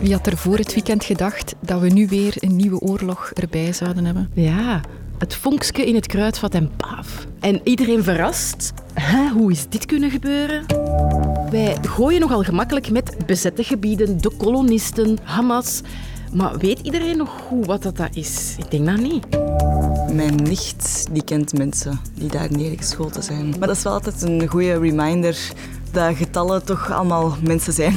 Wie 0.00 0.12
had 0.12 0.26
er 0.26 0.36
voor 0.36 0.56
het 0.58 0.74
weekend 0.74 1.04
gedacht 1.04 1.54
dat 1.60 1.80
we 1.80 1.88
nu 1.88 2.06
weer 2.08 2.34
een 2.38 2.56
nieuwe 2.56 2.78
oorlog 2.78 3.30
erbij 3.34 3.72
zouden 3.72 4.04
hebben? 4.04 4.30
Ja, 4.34 4.80
het 5.18 5.34
vonkske 5.34 5.86
in 5.86 5.94
het 5.94 6.06
kruidvat 6.06 6.54
en 6.54 6.70
paaf. 6.76 7.26
En 7.40 7.60
iedereen 7.64 8.02
verrast. 8.02 8.72
Hè, 8.94 9.28
hoe 9.28 9.50
is 9.50 9.68
dit 9.68 9.86
kunnen 9.86 10.10
gebeuren? 10.10 10.64
Wij 11.50 11.76
gooien 11.82 12.20
nogal 12.20 12.42
gemakkelijk 12.42 12.90
met 12.90 13.26
bezette 13.26 13.64
gebieden, 13.64 14.20
de 14.20 14.30
kolonisten, 14.36 15.18
Hamas. 15.22 15.80
Maar 16.32 16.58
weet 16.58 16.80
iedereen 16.80 17.16
nog 17.16 17.40
goed 17.46 17.66
wat 17.66 17.82
dat 17.82 18.08
is? 18.12 18.54
Ik 18.58 18.70
denk 18.70 18.86
dat 18.86 18.96
niet. 18.96 19.26
Mijn 20.12 20.34
nicht 20.34 21.06
die 21.12 21.24
kent 21.24 21.58
mensen 21.58 22.00
die 22.14 22.28
daar 22.28 22.50
neergeschoten 22.50 23.22
zijn. 23.22 23.48
Maar 23.58 23.68
dat 23.68 23.76
is 23.76 23.82
wel 23.82 23.92
altijd 23.92 24.22
een 24.22 24.46
goede 24.46 24.78
reminder 24.78 25.52
dat 25.96 26.16
getallen 26.16 26.64
toch 26.64 26.92
allemaal 26.92 27.36
mensen 27.42 27.72
zijn. 27.72 27.94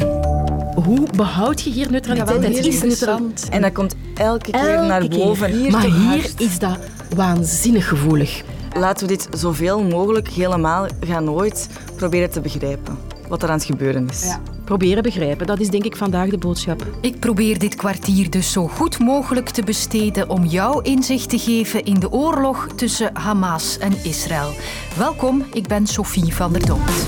Hoe 0.75 1.07
behoud 1.15 1.61
je 1.61 1.70
hier 1.70 1.91
neutraliteit? 1.91 2.41
Ja, 2.41 2.47
het 2.47 2.65
is 2.65 2.82
neutraal. 2.82 3.21
En 3.50 3.61
dat 3.61 3.71
komt 3.71 3.96
elke 4.15 4.51
keer 4.51 4.69
Elke 4.69 4.87
naar 4.87 5.07
keer. 5.07 5.18
boven. 5.18 5.51
Hier 5.51 5.71
maar 5.71 5.82
hier 5.82 6.21
hard. 6.21 6.41
is 6.41 6.60
dat 6.60 6.77
waanzinnig 7.15 7.88
gevoelig. 7.88 8.41
Laten 8.74 9.07
we 9.07 9.14
dit 9.14 9.27
zoveel 9.38 9.83
mogelijk 9.83 10.27
helemaal 10.27 10.88
gaan 11.00 11.24
nooit 11.24 11.69
proberen 11.96 12.29
te 12.29 12.41
begrijpen 12.41 12.97
wat 13.27 13.43
er 13.43 13.50
aan 13.50 13.55
het 13.55 13.65
gebeuren 13.65 14.10
is. 14.10 14.36
Proberen 14.66 15.04
begrijpen, 15.04 15.47
dat 15.47 15.60
is 15.60 15.69
denk 15.69 15.83
ik 15.83 15.96
vandaag 15.96 16.29
de 16.29 16.38
boodschap. 16.38 16.86
Ik 17.02 17.19
probeer 17.19 17.60
dit 17.60 17.75
kwartier 17.75 18.29
dus 18.29 18.52
zo 18.52 18.68
goed 18.68 19.00
mogelijk 19.00 19.50
te 19.50 19.63
besteden 19.63 20.29
om 20.29 20.46
jou 20.46 20.83
inzicht 20.83 21.29
te 21.29 21.39
geven 21.39 21.83
in 21.83 22.00
de 22.00 22.11
oorlog 22.11 22.68
tussen 22.75 23.10
Hamas 23.13 23.77
en 23.77 23.93
Israël. 24.04 24.52
Welkom, 24.97 25.43
ik 25.54 25.68
ben 25.68 25.88
Sophie 25.88 26.36
van 26.36 26.54
der 26.54 26.66
Domt. 26.66 27.07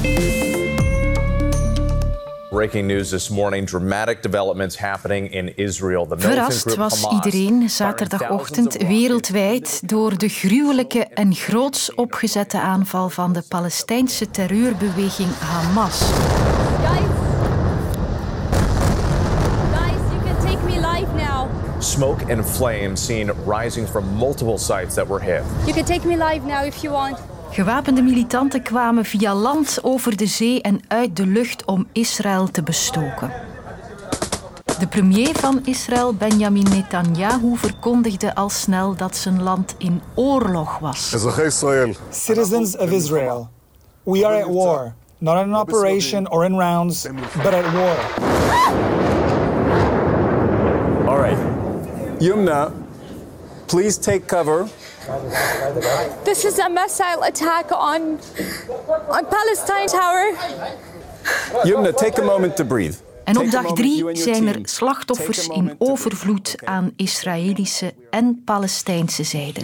Breaking 2.51 2.87
news 2.87 3.09
this 3.09 3.29
morning: 3.29 3.65
dramatic 3.65 4.21
developments 4.21 4.77
happening 4.77 5.31
in 5.31 5.53
Israel. 5.55 6.05
The 6.05 6.15
militant 6.15 6.51
Verrast 6.51 6.63
group 6.63 6.77
was 6.77 7.03
Hamas 7.03 7.13
iedereen 7.13 7.69
zaterdagochtend 7.69 8.77
wereldwijd 8.77 9.89
door 9.89 10.17
de 10.17 10.27
gruwelijke 10.27 11.05
en 11.05 11.35
groots 11.35 11.93
opgezette 11.95 12.59
aanval 12.59 13.09
van 13.09 13.33
de 13.33 13.43
Palestijnse 13.47 14.31
terreurbeweging 14.31 15.29
Hamas. 15.39 15.99
Guys, 15.99 16.11
guys, 19.73 20.01
you 20.11 20.21
can 20.23 20.45
take 20.45 20.63
me 20.65 20.75
live 20.75 21.13
now. 21.15 21.47
Smoke 21.79 22.33
and 22.33 22.45
flames 22.45 23.05
seen 23.05 23.31
rising 23.45 23.87
from 23.87 24.05
multiple 24.15 24.57
sites 24.57 24.95
that 24.95 25.07
were 25.07 25.23
hit. 25.23 25.43
You 25.65 25.73
can 25.73 25.85
take 25.85 26.07
me 26.07 26.17
live 26.17 26.45
now 26.45 26.65
if 26.65 26.81
you 26.81 26.93
want. 26.93 27.30
Gewapende 27.51 28.01
militanten 28.01 28.61
kwamen 28.61 29.05
via 29.05 29.33
land 29.33 29.79
over 29.81 30.17
de 30.17 30.25
zee 30.25 30.61
en 30.61 30.81
uit 30.87 31.15
de 31.15 31.25
lucht 31.25 31.65
om 31.65 31.87
Israël 31.91 32.51
te 32.51 32.63
bestoken. 32.63 33.31
De 34.79 34.87
premier 34.87 35.35
van 35.35 35.59
Israël, 35.65 36.13
Benjamin 36.13 36.63
Netanyahu, 36.69 37.57
verkondigde 37.57 38.35
al 38.35 38.49
snel 38.49 38.95
dat 38.95 39.15
zijn 39.15 39.43
land 39.43 39.75
in 39.77 40.01
oorlog 40.15 40.79
was. 40.79 41.15
Citizens 42.09 42.77
of 42.77 42.91
Israel, 42.91 43.49
we 44.03 44.25
are 44.25 44.43
at 44.43 44.49
war. 44.49 44.93
Not 45.17 45.35
in 45.35 45.53
an 45.53 45.55
operation 45.55 46.29
or 46.29 46.45
in 46.45 46.57
rounds, 46.57 47.07
but 47.43 47.53
at 47.53 47.73
war. 47.73 47.95
All 51.07 51.19
right. 51.19 51.37
Yumna, 52.19 52.71
please 53.65 53.99
take 53.99 54.25
cover. 54.25 54.65
This 56.23 56.45
is 56.45 56.59
a 56.59 56.69
missile 56.69 57.23
attack 57.23 57.71
on 57.71 58.19
on 59.09 59.25
Palestine 59.25 59.87
Tower. 59.87 60.33
Yumna, 61.63 61.93
take 61.93 62.21
a 62.21 62.23
moment 62.23 62.55
to 62.55 62.65
breathe. 62.65 62.95
En 63.23 63.37
op 63.37 63.51
dag 63.51 63.73
drie 63.73 64.15
zijn 64.15 64.47
er 64.47 64.59
slachtoffers 64.61 65.47
in 65.47 65.75
overvloed 65.77 66.55
aan 66.63 66.93
Israëlische 66.95 67.93
en 68.09 68.41
Palestijnse 68.45 69.23
zijde. 69.23 69.61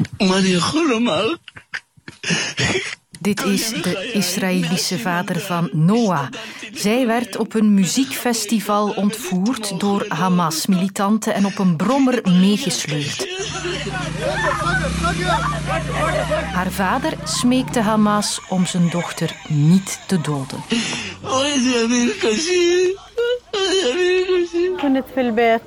Dit 3.21 3.45
is 3.45 3.69
de 3.83 4.11
Israëlische 4.13 4.99
vader 4.99 5.41
van 5.41 5.69
Noah. 5.73 6.27
Zij 6.75 7.07
werd 7.07 7.37
op 7.37 7.55
een 7.55 7.75
muziekfestival 7.75 8.91
ontvoerd 8.91 9.81
door 9.81 10.05
Hamas-militanten 10.09 11.35
en 11.35 11.47
op 11.47 11.59
een 11.59 11.77
brommer 11.77 12.21
meegesleurd. 12.41 13.27
Haar 16.53 16.71
vader 16.71 17.13
smeekte 17.25 17.81
Hamas 17.81 18.41
om 18.49 18.67
zijn 18.67 18.89
dochter 18.91 19.37
niet 19.49 19.99
te 20.07 20.21
doden. 20.21 20.59
كنت 24.81 25.05
في 25.15 25.21
البيت 25.21 25.63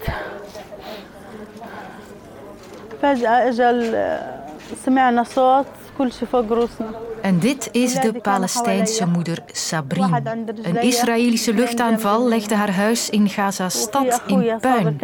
فجأة 3.02 3.50
اجى 3.50 3.70
ال- 3.70 4.36
سمعنا 4.86 5.24
صوت 5.24 5.66
en 7.23 7.39
dit 7.39 7.69
is 7.73 7.95
de 7.95 8.13
Palestijnse 8.23 9.07
moeder 9.07 9.39
Sabrine. 9.53 10.23
Een 10.63 10.83
Israëlische 10.83 11.55
luchtaanval 11.55 12.29
legde 12.29 12.55
haar 12.55 12.73
huis 12.73 13.11
in 13.11 13.29
Gaza-stad 13.29 14.23
in 14.27 14.59
puin. 14.61 15.01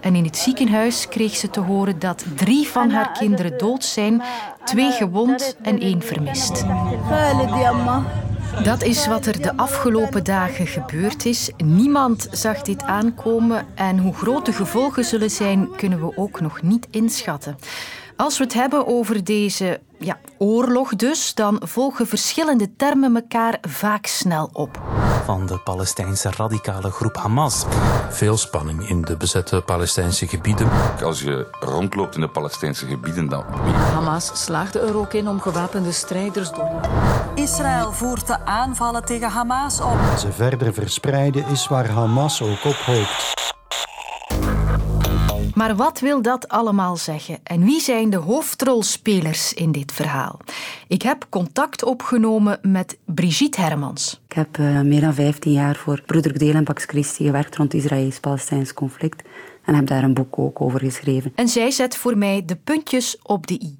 En 0.00 0.14
in 0.14 0.24
het 0.24 0.36
ziekenhuis 0.36 1.08
kreeg 1.08 1.36
ze 1.36 1.50
te 1.50 1.60
horen 1.60 1.98
dat 1.98 2.24
drie 2.36 2.68
van 2.68 2.90
haar 2.90 3.12
kinderen 3.18 3.58
dood 3.58 3.84
zijn, 3.84 4.22
twee 4.64 4.90
gewond 4.90 5.56
en 5.62 5.80
één 5.80 6.02
vermist. 6.02 6.64
Dat 8.62 8.82
is 8.82 9.06
wat 9.06 9.26
er 9.26 9.42
de 9.42 9.56
afgelopen 9.56 10.24
dagen 10.24 10.66
gebeurd 10.66 11.24
is. 11.24 11.50
Niemand 11.56 12.28
zag 12.30 12.62
dit 12.62 12.82
aankomen 12.82 13.66
en 13.74 13.98
hoe 13.98 14.14
groot 14.14 14.46
de 14.46 14.52
gevolgen 14.52 15.04
zullen 15.04 15.30
zijn, 15.30 15.68
kunnen 15.76 16.00
we 16.00 16.16
ook 16.16 16.40
nog 16.40 16.62
niet 16.62 16.86
inschatten. 16.90 17.58
Als 18.18 18.38
we 18.38 18.44
het 18.44 18.54
hebben 18.54 18.86
over 18.86 19.24
deze 19.24 19.80
ja, 19.98 20.18
oorlog 20.38 20.96
dus, 20.96 21.34
dan 21.34 21.60
volgen 21.64 22.06
verschillende 22.06 22.76
termen 22.76 23.14
elkaar 23.14 23.58
vaak 23.68 24.06
snel 24.06 24.50
op. 24.52 24.80
van 25.24 25.46
de 25.46 25.58
Palestijnse 25.58 26.30
radicale 26.30 26.90
groep 26.90 27.16
Hamas. 27.16 27.64
Veel 28.10 28.36
spanning 28.36 28.88
in 28.88 29.02
de 29.02 29.16
bezette 29.16 29.62
Palestijnse 29.66 30.26
gebieden. 30.26 30.68
Als 31.02 31.20
je 31.20 31.46
rondloopt 31.60 32.14
in 32.14 32.20
de 32.20 32.28
Palestijnse 32.28 32.86
gebieden, 32.86 33.28
dan 33.28 33.44
Hamas 33.94 34.44
slaagde 34.44 34.78
er 34.78 34.96
ook 34.96 35.12
in 35.12 35.28
om 35.28 35.40
gewapende 35.40 35.92
strijders 35.92 36.50
door. 36.50 36.80
Israël 37.34 37.92
voert 37.92 38.26
de 38.26 38.44
aanvallen 38.44 39.04
tegen 39.04 39.28
Hamas 39.30 39.80
op. 39.80 39.98
Ze 40.18 40.32
verder 40.32 40.74
verspreiden 40.74 41.46
is 41.46 41.68
waar 41.68 41.88
Hamas 41.88 42.42
ook 42.42 42.64
op 42.64 42.76
hoopt. 42.76 43.37
Maar 45.58 45.76
wat 45.76 46.00
wil 46.00 46.22
dat 46.22 46.48
allemaal 46.48 46.96
zeggen? 46.96 47.38
En 47.42 47.64
wie 47.64 47.80
zijn 47.80 48.10
de 48.10 48.16
hoofdrolspelers 48.16 49.54
in 49.54 49.72
dit 49.72 49.92
verhaal? 49.92 50.38
Ik 50.88 51.02
heb 51.02 51.26
contact 51.28 51.84
opgenomen 51.84 52.58
met 52.62 52.98
Brigitte 53.04 53.60
Hermans. 53.60 54.20
Ik 54.28 54.34
heb 54.34 54.58
eh, 54.58 54.80
meer 54.80 55.00
dan 55.00 55.14
15 55.14 55.52
jaar 55.52 55.76
voor 55.76 56.02
Broeder 56.06 56.32
Gdeel 56.34 56.54
en 56.54 56.64
Pax 56.64 56.84
Christi 56.84 57.24
gewerkt 57.24 57.56
rond 57.56 57.72
het 57.72 57.82
Israëlisch-Palestijns 57.82 58.74
conflict. 58.74 59.28
En 59.64 59.74
heb 59.74 59.86
daar 59.86 60.02
een 60.02 60.14
boek 60.14 60.38
ook 60.38 60.60
over 60.60 60.80
geschreven. 60.80 61.32
En 61.34 61.48
zij 61.48 61.70
zet 61.70 61.96
voor 61.96 62.18
mij 62.18 62.42
de 62.44 62.56
puntjes 62.56 63.18
op 63.22 63.46
de 63.46 63.60
i. 63.62 63.76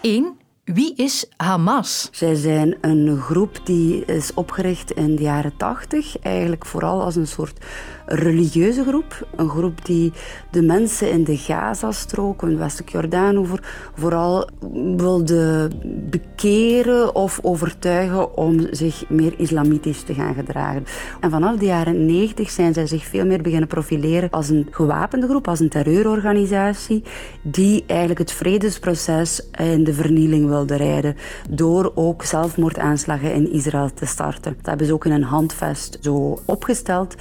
1. 0.00 0.38
Wie 0.64 0.94
is 0.96 1.26
Hamas? 1.36 2.08
Zij 2.12 2.34
zijn 2.34 2.76
een 2.80 3.18
groep 3.20 3.60
die 3.64 4.04
is 4.04 4.34
opgericht 4.34 4.90
in 4.90 5.16
de 5.16 5.22
jaren 5.22 5.56
80, 5.56 6.18
eigenlijk 6.18 6.66
vooral 6.66 7.02
als 7.02 7.16
een 7.16 7.26
soort 7.26 7.64
religieuze 8.06 8.84
groep. 8.84 9.26
Een 9.36 9.48
groep 9.48 9.84
die 9.84 10.12
de 10.50 10.62
mensen 10.62 11.10
in 11.10 11.24
de 11.24 11.36
Gazastrook, 11.36 12.42
in 12.42 12.58
westelijk 12.58 12.92
Jordaanover, 12.92 13.90
vooral 13.94 14.48
wilde 14.96 15.70
bekeren 16.10 17.14
of 17.14 17.38
overtuigen 17.42 18.36
om 18.36 18.66
zich 18.70 19.08
meer 19.08 19.34
islamitisch 19.38 20.02
te 20.02 20.14
gaan 20.14 20.34
gedragen. 20.34 20.84
En 21.20 21.30
vanaf 21.30 21.56
de 21.56 21.66
jaren 21.66 22.06
90 22.06 22.50
zijn 22.50 22.74
zij 22.74 22.86
zich 22.86 23.04
veel 23.04 23.26
meer 23.26 23.42
beginnen 23.42 23.68
profileren 23.68 24.30
als 24.30 24.48
een 24.48 24.68
gewapende 24.70 25.28
groep, 25.28 25.48
als 25.48 25.60
een 25.60 25.68
terreurorganisatie, 25.68 27.02
die 27.42 27.84
eigenlijk 27.86 28.20
het 28.20 28.32
vredesproces 28.32 29.50
en 29.50 29.84
de 29.84 29.94
vernieling 29.94 30.48
wilde 30.50 30.76
rijden 30.76 31.16
door 31.50 31.92
ook 31.94 32.24
zelfmoordaanslagen 32.24 33.34
in 33.34 33.52
Israël 33.52 33.90
te 33.94 34.06
starten. 34.06 34.54
Dat 34.56 34.66
hebben 34.66 34.86
ze 34.86 34.92
ook 34.92 35.04
in 35.04 35.12
een 35.12 35.22
handvest 35.22 35.98
zo 36.00 36.38
opgesteld 36.44 37.14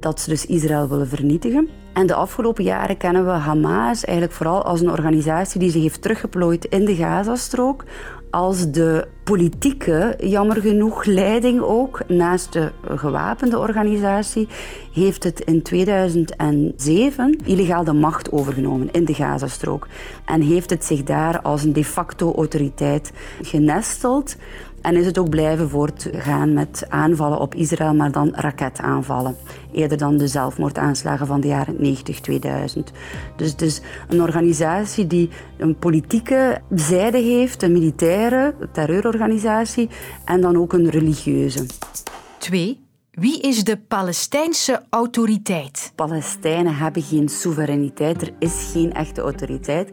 dat 0.00 0.20
ze 0.20 0.28
dus 0.30 0.46
Israël 0.46 0.88
willen 0.88 1.08
vernietigen. 1.08 1.83
En 1.94 2.06
de 2.06 2.14
afgelopen 2.14 2.64
jaren 2.64 2.96
kennen 2.96 3.24
we 3.24 3.30
Hamas 3.30 4.04
eigenlijk 4.04 4.36
vooral 4.36 4.62
als 4.62 4.80
een 4.80 4.90
organisatie 4.90 5.60
die 5.60 5.70
zich 5.70 5.82
heeft 5.82 6.02
teruggeplooid 6.02 6.64
in 6.64 6.84
de 6.84 6.94
Gazastrook 6.94 7.84
als 8.34 8.70
de 8.70 9.08
politieke, 9.24 10.18
jammer 10.20 10.60
genoeg, 10.60 11.04
leiding 11.04 11.60
ook, 11.60 12.08
naast 12.08 12.52
de 12.52 12.72
gewapende 12.84 13.58
organisatie, 13.58 14.48
heeft 14.92 15.24
het 15.24 15.40
in 15.40 15.62
2007 15.62 17.38
illegaal 17.44 17.84
de 17.84 17.92
macht 17.92 18.32
overgenomen 18.32 18.88
in 18.92 19.04
de 19.04 19.14
Gazastrook. 19.14 19.86
En 20.24 20.40
heeft 20.40 20.70
het 20.70 20.84
zich 20.84 21.02
daar 21.02 21.40
als 21.40 21.62
een 21.62 21.72
de 21.72 21.84
facto 21.84 22.34
autoriteit 22.34 23.12
genesteld. 23.42 24.36
En 24.84 24.96
is 24.96 25.06
het 25.06 25.18
ook 25.18 25.28
blijven 25.28 25.68
voortgaan 25.70 26.52
met 26.52 26.86
aanvallen 26.88 27.40
op 27.40 27.54
Israël, 27.54 27.94
maar 27.94 28.12
dan 28.12 28.32
raketaanvallen. 28.34 29.36
Eerder 29.72 29.98
dan 29.98 30.16
de 30.16 30.28
zelfmoordaanslagen 30.28 31.26
van 31.26 31.40
de 31.40 31.46
jaren 31.46 31.76
90, 31.78 32.20
2000. 32.20 32.92
Dus 33.36 33.50
het 33.50 33.62
is 33.62 33.80
een 34.08 34.22
organisatie 34.22 35.06
die 35.06 35.30
een 35.58 35.76
politieke 35.76 36.60
zijde 36.74 37.18
heeft, 37.18 37.62
een 37.62 37.72
militaire 37.72 38.54
terreurorganisatie 38.72 39.88
en 40.24 40.40
dan 40.40 40.56
ook 40.56 40.72
een 40.72 40.90
religieuze. 40.90 41.66
Twee. 42.38 42.80
Wie 43.10 43.40
is 43.40 43.64
de 43.64 43.76
Palestijnse 43.76 44.82
autoriteit? 44.90 45.92
Palestijnen 45.94 46.76
hebben 46.76 47.02
geen 47.02 47.28
soevereiniteit, 47.28 48.22
er 48.22 48.32
is 48.38 48.70
geen 48.72 48.92
echte 48.92 49.20
autoriteit. 49.20 49.90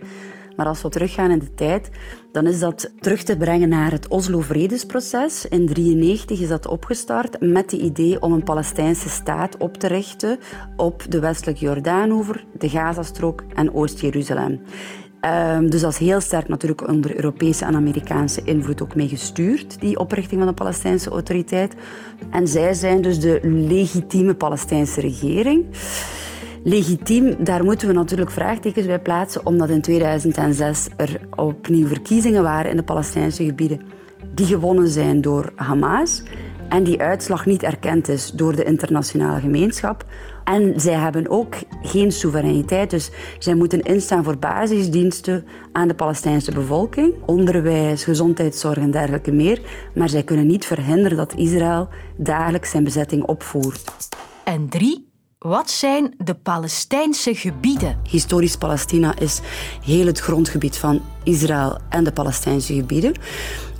Maar 0.55 0.65
als 0.65 0.81
we 0.81 0.89
teruggaan 0.89 1.31
in 1.31 1.39
de 1.39 1.53
tijd, 1.53 1.89
dan 2.31 2.47
is 2.47 2.59
dat 2.59 2.91
terug 2.99 3.23
te 3.23 3.37
brengen 3.37 3.69
naar 3.69 3.91
het 3.91 4.07
Oslo-vredesproces. 4.07 5.45
In 5.45 5.65
1993 5.65 6.41
is 6.41 6.47
dat 6.47 6.67
opgestart 6.67 7.39
met 7.39 7.71
het 7.71 7.81
idee 7.81 8.21
om 8.21 8.33
een 8.33 8.43
Palestijnse 8.43 9.09
staat 9.09 9.57
op 9.57 9.77
te 9.77 9.87
richten 9.87 10.39
op 10.75 11.03
de 11.09 11.19
westelijke 11.19 11.65
Jordaanoever, 11.65 12.45
de 12.57 12.69
Gazastrook 12.69 13.43
en 13.55 13.73
Oost-Jeruzalem. 13.73 14.61
Um, 15.25 15.69
dus 15.69 15.81
dat 15.81 15.91
is 15.91 15.97
heel 15.97 16.21
sterk 16.21 16.47
natuurlijk 16.47 16.87
onder 16.87 17.15
Europese 17.15 17.65
en 17.65 17.75
Amerikaanse 17.75 18.41
invloed 18.43 18.81
ook 18.81 18.95
mee 18.95 19.07
gestuurd, 19.07 19.79
die 19.79 19.99
oprichting 19.99 20.39
van 20.39 20.49
de 20.49 20.55
Palestijnse 20.55 21.09
autoriteit. 21.09 21.75
En 22.29 22.47
zij 22.47 22.73
zijn 22.73 23.01
dus 23.01 23.19
de 23.19 23.39
legitieme 23.43 24.35
Palestijnse 24.35 25.01
regering. 25.01 25.65
Legitiem, 26.63 27.43
daar 27.43 27.63
moeten 27.63 27.87
we 27.87 27.93
natuurlijk 27.93 28.31
vraagtekens 28.31 28.85
bij 28.85 28.99
plaatsen, 28.99 29.45
omdat 29.45 29.69
in 29.69 29.81
2006 29.81 30.87
er 30.97 31.19
opnieuw 31.35 31.87
verkiezingen 31.87 32.43
waren 32.43 32.71
in 32.71 32.77
de 32.77 32.83
Palestijnse 32.83 33.43
gebieden, 33.43 33.81
die 34.33 34.45
gewonnen 34.45 34.87
zijn 34.87 35.21
door 35.21 35.51
Hamas 35.55 36.23
en 36.69 36.83
die 36.83 37.01
uitslag 37.01 37.45
niet 37.45 37.63
erkend 37.63 38.07
is 38.07 38.31
door 38.31 38.55
de 38.55 38.63
internationale 38.63 39.39
gemeenschap. 39.39 40.05
En 40.43 40.79
zij 40.79 40.93
hebben 40.93 41.29
ook 41.29 41.55
geen 41.81 42.11
soevereiniteit, 42.11 42.89
dus 42.89 43.11
zij 43.39 43.55
moeten 43.55 43.81
instaan 43.81 44.23
voor 44.23 44.37
basisdiensten 44.37 45.45
aan 45.71 45.87
de 45.87 45.93
Palestijnse 45.93 46.51
bevolking, 46.51 47.13
onderwijs, 47.25 48.03
gezondheidszorg 48.03 48.77
en 48.77 48.91
dergelijke 48.91 49.31
meer. 49.31 49.61
Maar 49.95 50.09
zij 50.09 50.23
kunnen 50.23 50.47
niet 50.47 50.65
verhinderen 50.65 51.17
dat 51.17 51.33
Israël 51.35 51.89
dagelijks 52.17 52.69
zijn 52.69 52.83
bezetting 52.83 53.23
opvoert. 53.23 53.91
En 54.43 54.69
drie, 54.69 55.10
wat 55.41 55.69
zijn 55.69 56.13
de 56.17 56.33
Palestijnse 56.33 57.35
gebieden? 57.35 57.99
Historisch 58.09 58.55
Palestina 58.55 59.19
is 59.19 59.39
heel 59.83 60.05
het 60.05 60.19
grondgebied 60.19 60.77
van 60.77 61.01
Israël 61.23 61.77
en 61.89 62.03
de 62.03 62.11
Palestijnse 62.11 62.73
gebieden. 62.73 63.13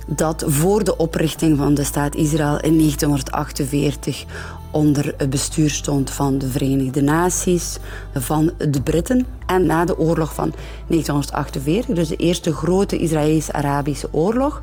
Dat 0.06 0.44
voor 0.46 0.84
de 0.84 0.96
oprichting 0.96 1.56
van 1.56 1.74
de 1.74 1.84
staat 1.84 2.14
Israël 2.14 2.60
in 2.60 2.78
1948 2.78 4.24
onder 4.70 5.14
het 5.16 5.30
bestuur 5.30 5.70
stond 5.70 6.10
van 6.10 6.38
de 6.38 6.48
Verenigde 6.48 7.02
Naties, 7.02 7.78
van 8.14 8.52
de 8.70 8.82
Britten. 8.82 9.26
En 9.46 9.66
na 9.66 9.84
de 9.84 9.98
oorlog 9.98 10.34
van 10.34 10.52
1948, 10.86 11.94
dus 11.94 12.08
de 12.08 12.16
eerste 12.16 12.54
grote 12.54 12.98
Israëlisch-Arabische 12.98 14.08
oorlog, 14.10 14.62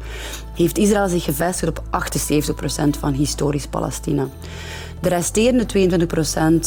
heeft 0.56 0.78
Israël 0.78 1.07
zich 1.07 1.24
gevestigd 1.24 1.80
op 1.80 1.84
78% 2.95 3.00
van 3.00 3.13
historisch 3.13 3.68
Palestina. 3.68 4.28
De 5.02 5.10
resterende 5.10 5.66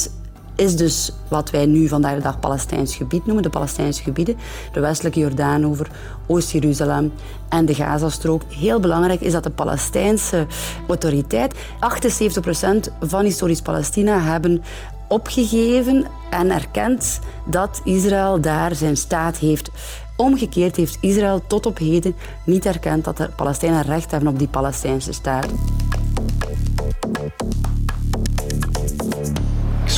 22% 0.08 0.20
is 0.62 0.76
dus 0.76 1.12
wat 1.28 1.50
wij 1.50 1.66
nu 1.66 1.88
vandaag 1.88 2.14
de 2.14 2.22
dag 2.22 2.40
Palestijns 2.40 2.96
gebied 2.96 3.24
noemen, 3.26 3.42
de 3.42 3.50
Palestijnse 3.50 4.02
gebieden, 4.02 4.36
de 4.72 4.80
westelijke 4.80 5.20
Jordaanover, 5.20 5.90
Oost-Jeruzalem 6.26 7.12
en 7.48 7.66
de 7.66 7.74
Gazastrook. 7.74 8.42
Heel 8.48 8.80
belangrijk 8.80 9.20
is 9.20 9.32
dat 9.32 9.42
de 9.42 9.50
Palestijnse 9.50 10.46
autoriteit, 10.88 11.54
78% 11.54 12.92
van 13.00 13.24
historisch 13.24 13.62
Palestina, 13.62 14.20
hebben 14.20 14.62
opgegeven 15.08 16.06
en 16.30 16.50
erkend 16.50 17.20
dat 17.46 17.80
Israël 17.84 18.40
daar 18.40 18.74
zijn 18.74 18.96
staat 18.96 19.36
heeft. 19.36 19.70
Omgekeerd 20.16 20.76
heeft 20.76 20.98
Israël 21.00 21.42
tot 21.46 21.66
op 21.66 21.78
heden 21.78 22.14
niet 22.44 22.66
erkend 22.66 23.04
dat 23.04 23.16
de 23.16 23.30
Palestijnen 23.36 23.82
recht 23.82 24.10
hebben 24.10 24.28
op 24.28 24.38
die 24.38 24.48
Palestijnse 24.48 25.12
staat. 25.12 25.48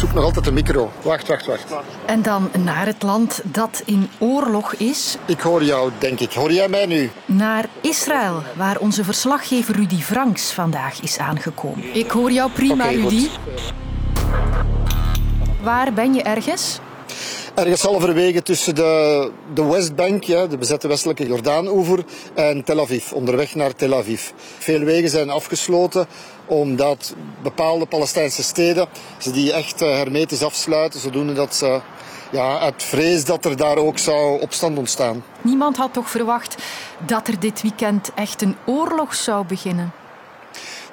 Zoek 0.05 0.15
nog 0.15 0.25
altijd 0.25 0.45
de 0.45 0.53
micro. 0.53 0.93
Wacht, 1.03 1.29
wacht, 1.29 1.47
wacht. 1.47 1.65
En 2.06 2.23
dan 2.23 2.51
naar 2.59 2.87
het 2.87 3.03
land 3.03 3.41
dat 3.45 3.83
in 3.85 4.09
oorlog 4.19 4.75
is. 4.75 5.17
Ik 5.25 5.41
hoor 5.41 5.62
jou, 5.62 5.91
denk 5.99 6.21
ik. 6.21 6.33
Hoor 6.33 6.53
jij 6.53 6.69
mij 6.69 6.87
nu? 6.87 7.11
Naar 7.27 7.69
Israël, 7.81 8.43
waar 8.56 8.79
onze 8.79 9.05
verslaggever 9.05 9.75
Rudy 9.75 10.01
Franks 10.03 10.53
vandaag 10.53 11.03
is 11.03 11.19
aangekomen. 11.19 11.95
Ik 11.95 12.11
hoor 12.11 12.31
jou 12.31 12.51
prima, 12.51 12.85
okay, 12.85 12.95
Rudy. 12.95 13.29
Waar 15.62 15.93
ben 15.93 16.15
je 16.15 16.23
ergens? 16.23 16.81
Ergens 17.55 17.83
halverwege 17.83 18.43
tussen 18.43 18.75
de, 18.75 19.31
de 19.55 19.65
Westbank, 19.65 20.25
ja, 20.25 20.47
de 20.47 20.59
bezette 20.59 20.89
westelijke 20.89 21.27
Jordaanoever, 21.27 22.05
en 22.35 22.65
Tel 22.65 22.81
Aviv, 22.81 23.12
onderweg 23.12 23.55
naar 23.55 23.75
Tel 23.75 23.95
Aviv. 23.95 24.31
Veel 24.59 24.81
wegen 24.81 25.09
zijn 25.09 25.31
afgesloten 25.31 26.06
omdat 26.47 27.15
bepaalde 27.43 27.87
Palestijnse 27.87 28.43
steden 28.43 28.89
ze 29.19 29.31
die 29.31 29.53
echt 29.53 29.83
eh, 29.83 29.89
hermetisch 29.89 30.43
afsluiten. 30.43 31.01
Zodoende 31.01 31.33
dat 31.33 31.55
ze 31.55 31.81
ja, 32.31 32.59
uit 32.59 32.83
vrees 32.83 33.25
dat 33.25 33.45
er 33.45 33.56
daar 33.56 33.77
ook 33.77 33.99
zou 33.99 34.41
opstand 34.41 34.79
ontstaan. 34.79 35.25
Niemand 35.43 35.77
had 35.77 35.93
toch 35.93 36.11
verwacht 36.11 36.56
dat 37.06 37.29
er 37.29 37.41
dit 37.41 37.62
weekend 37.62 38.11
echt 38.15 38.43
een 38.43 38.56
oorlog 38.67 39.15
zou 39.15 39.47
beginnen? 39.47 39.93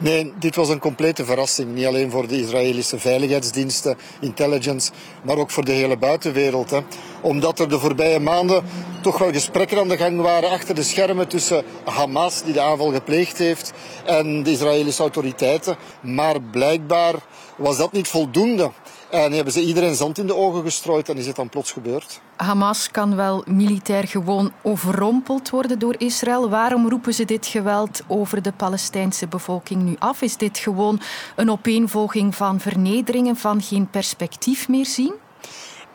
Nee, 0.01 0.33
dit 0.39 0.55
was 0.55 0.69
een 0.69 0.79
complete 0.79 1.25
verrassing. 1.25 1.73
Niet 1.73 1.85
alleen 1.85 2.11
voor 2.11 2.27
de 2.27 2.39
Israëlische 2.39 2.99
veiligheidsdiensten, 2.99 3.97
intelligence, 4.19 4.91
maar 5.23 5.37
ook 5.37 5.51
voor 5.51 5.65
de 5.65 5.71
hele 5.71 5.97
buitenwereld. 5.97 6.69
Hè. 6.69 6.79
Omdat 7.21 7.59
er 7.59 7.69
de 7.69 7.79
voorbije 7.79 8.19
maanden 8.19 8.63
toch 9.01 9.17
wel 9.17 9.31
gesprekken 9.31 9.79
aan 9.79 9.87
de 9.87 9.97
gang 9.97 10.21
waren 10.21 10.49
achter 10.49 10.75
de 10.75 10.83
schermen 10.83 11.27
tussen 11.27 11.63
Hamas, 11.83 12.43
die 12.43 12.53
de 12.53 12.61
aanval 12.61 12.91
gepleegd 12.91 13.37
heeft, 13.37 13.73
en 14.05 14.43
de 14.43 14.51
Israëlische 14.51 15.01
autoriteiten. 15.01 15.77
Maar 16.01 16.41
blijkbaar 16.41 17.15
was 17.57 17.77
dat 17.77 17.91
niet 17.91 18.07
voldoende. 18.07 18.71
En 19.11 19.31
hebben 19.31 19.53
ze 19.53 19.61
iedereen 19.61 19.95
zand 19.95 20.17
in 20.17 20.27
de 20.27 20.35
ogen 20.35 20.63
gestrooid 20.63 21.09
en 21.09 21.17
is 21.17 21.27
het 21.27 21.35
dan 21.35 21.49
plots 21.49 21.71
gebeurd. 21.71 22.21
Hamas 22.35 22.91
kan 22.91 23.15
wel 23.15 23.43
militair 23.47 24.07
gewoon 24.07 24.51
overrompeld 24.61 25.49
worden 25.49 25.79
door 25.79 25.95
Israël. 25.97 26.49
Waarom 26.49 26.89
roepen 26.89 27.13
ze 27.13 27.25
dit 27.25 27.45
geweld 27.45 28.01
over 28.07 28.41
de 28.41 28.51
Palestijnse 28.51 29.27
bevolking 29.27 29.81
nu 29.81 29.95
af? 29.99 30.21
Is 30.21 30.37
dit 30.37 30.57
gewoon 30.57 31.01
een 31.35 31.51
opeenvolging 31.51 32.35
van 32.35 32.59
vernederingen, 32.59 33.35
van 33.35 33.61
geen 33.61 33.89
perspectief 33.89 34.67
meer 34.69 34.85
zien? 34.85 35.13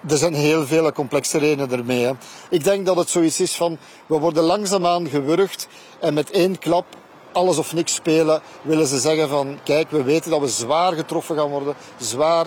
Er 0.09 0.17
zijn 0.17 0.35
heel 0.35 0.67
veel 0.67 0.93
complexe 0.93 1.39
redenen 1.39 1.79
ermee. 1.79 2.05
Hè. 2.05 2.13
Ik 2.51 2.65
denk 2.65 2.87
dat 2.87 2.97
het 2.97 3.09
zoiets 3.09 3.41
is 3.41 3.57
van, 3.57 3.79
we 4.07 4.19
worden 4.19 4.43
langzaamaan 4.43 5.09
gewurgd 5.09 5.69
en 6.01 6.15
met 6.15 6.31
één 6.31 6.59
klap 6.59 6.87
alles 7.37 7.59
of 7.59 7.73
niks 7.73 7.95
spelen, 7.95 8.41
willen 8.63 8.87
ze 8.87 8.99
zeggen 8.99 9.29
van, 9.29 9.59
kijk, 9.65 9.91
we 9.91 10.03
weten 10.03 10.31
dat 10.31 10.41
we 10.41 10.49
zwaar 10.49 10.93
getroffen 10.93 11.37
gaan 11.37 11.49
worden, 11.49 11.75
zwaar 11.97 12.47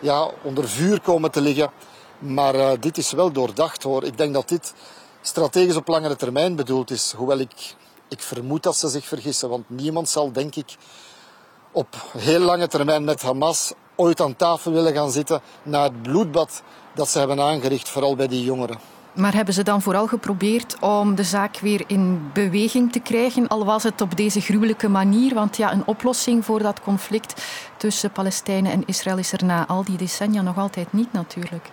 ja, 0.00 0.30
onder 0.42 0.68
vuur 0.68 1.00
komen 1.00 1.30
te 1.30 1.40
liggen. 1.40 1.70
Maar 2.18 2.54
uh, 2.54 2.70
dit 2.80 2.98
is 2.98 3.10
wel 3.10 3.32
doordacht 3.32 3.82
hoor. 3.82 4.04
Ik 4.04 4.16
denk 4.16 4.34
dat 4.34 4.48
dit 4.48 4.74
strategisch 5.20 5.76
op 5.76 5.88
langere 5.88 6.16
termijn 6.16 6.56
bedoeld 6.56 6.90
is. 6.90 7.12
Hoewel 7.16 7.38
ik, 7.38 7.74
ik 8.08 8.20
vermoed 8.20 8.62
dat 8.62 8.76
ze 8.76 8.88
zich 8.88 9.04
vergissen. 9.04 9.48
Want 9.48 9.70
niemand 9.70 10.08
zal 10.08 10.32
denk 10.32 10.54
ik 10.54 10.76
op 11.72 11.96
heel 12.18 12.40
lange 12.40 12.68
termijn 12.68 13.04
met 13.04 13.22
Hamas 13.22 13.72
ooit 13.96 14.20
aan 14.20 14.36
tafel 14.36 14.72
willen 14.72 14.94
gaan 14.94 15.10
zitten 15.10 15.40
na 15.62 15.82
het 15.82 16.02
bloedbad 16.02 16.62
dat 16.94 17.08
ze 17.08 17.18
hebben 17.18 17.40
aangericht, 17.40 17.88
vooral 17.88 18.16
bij 18.16 18.28
die 18.28 18.44
jongeren. 18.44 18.78
Maar 19.18 19.34
hebben 19.34 19.54
ze 19.54 19.62
dan 19.62 19.82
vooral 19.82 20.06
geprobeerd 20.06 20.76
om 20.80 21.14
de 21.14 21.24
zaak 21.24 21.58
weer 21.58 21.84
in 21.86 22.30
beweging 22.32 22.92
te 22.92 23.00
krijgen, 23.00 23.48
al 23.48 23.64
was 23.64 23.82
het 23.82 24.00
op 24.00 24.16
deze 24.16 24.40
gruwelijke 24.40 24.88
manier? 24.88 25.34
Want 25.34 25.56
ja, 25.56 25.72
een 25.72 25.86
oplossing 25.86 26.44
voor 26.44 26.62
dat 26.62 26.80
conflict 26.80 27.42
tussen 27.76 28.10
Palestijnen 28.10 28.72
en 28.72 28.82
Israël 28.86 29.18
is 29.18 29.32
er 29.32 29.44
na 29.44 29.66
al 29.66 29.84
die 29.84 29.96
decennia 29.96 30.42
nog 30.42 30.58
altijd 30.58 30.92
niet 30.92 31.12
natuurlijk. 31.12 31.70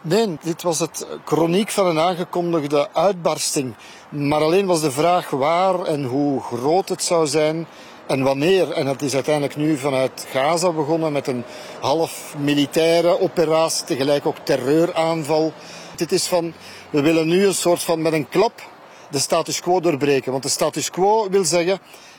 Nee, 0.00 0.38
dit 0.42 0.62
was 0.62 0.78
het 0.78 1.06
chroniek 1.24 1.70
van 1.70 1.86
een 1.86 2.00
aangekondigde 2.00 2.88
uitbarsting. 2.92 3.74
Maar 4.08 4.40
alleen 4.40 4.66
was 4.66 4.80
de 4.80 4.90
vraag 4.90 5.30
waar 5.30 5.82
en 5.82 6.04
hoe 6.04 6.40
groot 6.40 6.88
het 6.88 7.02
zou 7.02 7.26
zijn 7.26 7.66
en 8.06 8.22
wanneer. 8.22 8.70
En 8.70 8.86
het 8.86 9.02
is 9.02 9.14
uiteindelijk 9.14 9.56
nu 9.56 9.76
vanuit 9.76 10.26
Gaza 10.30 10.72
begonnen 10.72 11.12
met 11.12 11.26
een 11.26 11.44
half 11.80 12.34
militaire 12.38 13.20
operatie, 13.20 13.84
tegelijk 13.84 14.26
ook 14.26 14.38
terreuraanval. 14.42 15.52
Dit 15.96 16.12
is 16.12 16.26
van, 16.26 16.52
we 16.90 17.00
willen 17.00 17.28
nu 17.28 17.46
een 17.46 17.54
soort 17.54 17.82
van 17.82 18.02
met 18.02 18.12
een 18.12 18.28
klap 18.28 18.62
de 19.10 19.18
status 19.18 19.60
quo 19.60 19.80
doorbreken. 19.80 20.30
Want 20.30 20.42
de 20.42 20.48
status 20.48 20.90
quo 20.90 21.30
wil 21.30 21.44
zeggen 21.44 21.78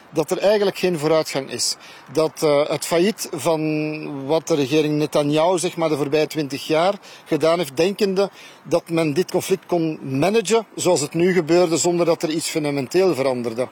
dat 0.09 0.31
er 0.31 0.37
eigenlijk 0.37 0.77
geen 0.77 0.99
vooruitgang 0.99 1.49
is. 1.49 1.75
Dat 2.11 2.41
uh, 2.43 2.69
het 2.69 2.85
failliet 2.85 3.29
van 3.31 4.25
wat 4.25 4.47
de 4.47 4.55
regering 4.55 4.97
Netanyahu 4.97 5.57
zeg 5.57 5.77
maar, 5.77 5.89
de 5.89 5.97
voorbije 5.97 6.27
twintig 6.27 6.67
jaar 6.67 6.93
gedaan 7.25 7.57
heeft, 7.57 7.77
denkende 7.77 8.29
dat 8.63 8.89
men 8.89 9.13
dit 9.13 9.31
conflict 9.31 9.65
kon 9.65 9.99
managen 10.19 10.65
zoals 10.75 11.01
het 11.01 11.13
nu 11.13 11.33
gebeurde, 11.33 11.77
zonder 11.77 12.05
dat 12.05 12.23
er 12.23 12.29
iets 12.29 12.49
fundamenteel 12.49 13.15
veranderde. 13.15 13.67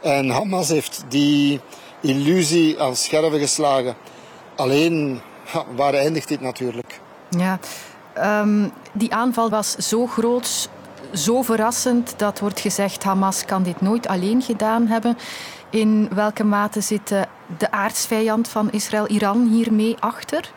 En 0.00 0.28
Hamas 0.28 0.68
heeft 0.68 1.04
die 1.08 1.60
illusie 2.00 2.80
aan 2.80 2.96
scherven 2.96 3.38
geslagen. 3.38 3.96
Alleen, 4.56 5.20
waar 5.76 5.94
eindigt 5.94 6.28
dit 6.28 6.40
natuurlijk? 6.40 7.00
Ja, 7.38 7.58
ehm, 8.12 8.68
die 8.92 9.14
aanval 9.14 9.50
was 9.50 9.74
zo 9.76 10.06
groot, 10.06 10.68
zo 11.14 11.42
verrassend, 11.42 12.14
dat 12.16 12.38
wordt 12.38 12.60
gezegd 12.60 13.02
Hamas 13.02 13.44
kan 13.44 13.62
dit 13.62 13.80
nooit 13.80 14.06
alleen 14.06 14.42
gedaan 14.42 14.86
hebben. 14.86 15.18
In 15.70 16.08
welke 16.14 16.44
mate 16.44 16.80
zit 16.80 17.08
de 17.58 17.70
aardsvijand 17.70 18.48
van 18.48 18.70
Israël, 18.70 19.06
Iran, 19.06 19.48
hiermee 19.50 19.96
achter? 20.00 20.50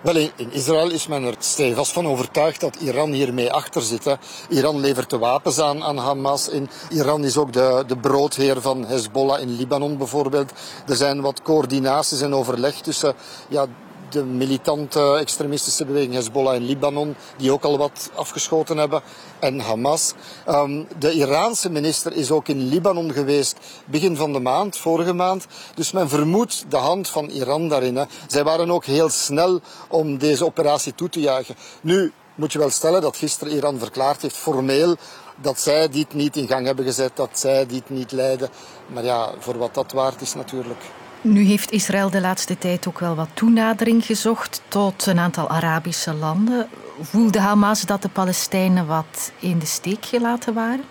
Wel, 0.00 0.16
in 0.16 0.52
Israël 0.52 0.90
is 0.90 1.06
men 1.06 1.24
er 1.24 1.34
stevast 1.38 1.92
van 1.92 2.06
overtuigd 2.06 2.60
dat 2.60 2.76
Iran 2.76 3.12
hiermee 3.12 3.52
achter 3.52 3.82
zit. 3.82 4.16
Iran 4.48 4.80
levert 4.80 5.10
de 5.10 5.18
wapens 5.18 5.58
aan 5.58 5.82
aan 5.82 5.96
Hamas. 5.96 6.50
Iran 6.88 7.24
is 7.24 7.36
ook 7.36 7.52
de, 7.52 7.84
de 7.86 7.96
broodheer 7.96 8.60
van 8.60 8.84
Hezbollah 8.86 9.40
in 9.40 9.56
Libanon 9.56 9.96
bijvoorbeeld. 9.96 10.52
Er 10.86 10.96
zijn 10.96 11.20
wat 11.20 11.42
coördinaties 11.42 12.20
en 12.20 12.34
overleg 12.34 12.80
tussen 12.80 13.14
ja, 13.48 13.66
de 14.10 14.24
militante 14.24 15.16
extremistische 15.16 15.84
beweging 15.84 16.14
Hezbollah 16.14 16.54
in 16.54 16.64
Libanon, 16.64 17.16
die 17.36 17.52
ook 17.52 17.64
al 17.64 17.78
wat 17.78 18.10
afgeschoten 18.14 18.76
hebben, 18.76 19.02
en 19.38 19.60
Hamas. 19.60 20.14
Um, 20.48 20.86
de 20.98 21.12
Iraanse 21.12 21.70
minister 21.70 22.12
is 22.12 22.30
ook 22.30 22.48
in 22.48 22.68
Libanon 22.68 23.12
geweest 23.12 23.56
begin 23.84 24.16
van 24.16 24.32
de 24.32 24.40
maand, 24.40 24.76
vorige 24.76 25.12
maand. 25.12 25.46
Dus 25.74 25.92
men 25.92 26.08
vermoedt 26.08 26.64
de 26.68 26.76
hand 26.76 27.08
van 27.08 27.28
Iran 27.28 27.68
daarin. 27.68 27.96
Hè. 27.96 28.04
Zij 28.26 28.44
waren 28.44 28.70
ook 28.70 28.84
heel 28.84 29.08
snel 29.08 29.60
om 29.88 30.18
deze 30.18 30.44
operatie 30.44 30.94
toe 30.94 31.08
te 31.08 31.20
juichen. 31.20 31.56
Nu 31.80 32.12
moet 32.34 32.52
je 32.52 32.58
wel 32.58 32.70
stellen 32.70 33.00
dat 33.00 33.16
gisteren 33.16 33.54
Iran 33.54 33.78
verklaard 33.78 34.22
heeft, 34.22 34.36
formeel, 34.36 34.96
dat 35.36 35.60
zij 35.60 35.88
dit 35.88 36.14
niet 36.14 36.36
in 36.36 36.46
gang 36.46 36.66
hebben 36.66 36.84
gezet, 36.84 37.12
dat 37.14 37.30
zij 37.32 37.66
dit 37.66 37.90
niet 37.90 38.12
leiden. 38.12 38.48
Maar 38.86 39.04
ja, 39.04 39.30
voor 39.38 39.58
wat 39.58 39.74
dat 39.74 39.92
waard 39.92 40.20
is 40.20 40.34
natuurlijk. 40.34 40.80
Nu 41.22 41.42
heeft 41.42 41.70
Israël 41.70 42.10
de 42.10 42.20
laatste 42.20 42.58
tijd 42.58 42.86
ook 42.88 42.98
wel 42.98 43.14
wat 43.14 43.28
toenadering 43.34 44.04
gezocht 44.04 44.62
tot 44.68 45.06
een 45.06 45.18
aantal 45.18 45.48
Arabische 45.48 46.14
landen. 46.14 46.68
Voelde 47.00 47.40
Hamas 47.40 47.82
dat 47.82 48.02
de 48.02 48.08
Palestijnen 48.08 48.86
wat 48.86 49.32
in 49.38 49.58
de 49.58 49.66
steek 49.66 50.04
gelaten 50.04 50.54
waren? 50.54 50.84